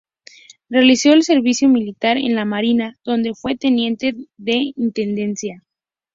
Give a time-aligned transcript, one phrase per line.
[0.67, 5.61] Realizó el servicio militar en la Marina, donde fue teniente de Intendencia.